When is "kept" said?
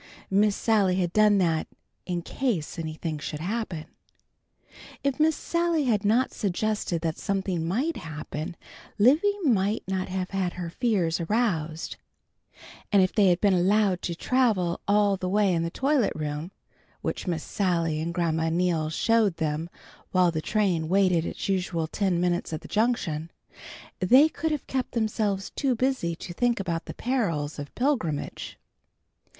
24.65-24.93